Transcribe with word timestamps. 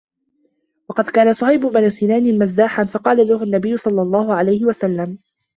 وَقَدْ 0.89 1.05
كَانَ 1.09 1.33
صُهَيْبُ 1.33 1.59
بْنُ 1.65 1.89
سِنَانٍ 1.89 2.39
مَزَّاحًا 2.39 2.83
فَقَالَ 2.85 3.27
لَهُ 3.27 3.43
النَّبِيُّ 3.43 3.77
صَلَّى 3.77 4.01
اللَّهُ 4.01 4.33
عَلَيْهِ 4.33 4.65
وَسَلَّمَ 4.65 5.17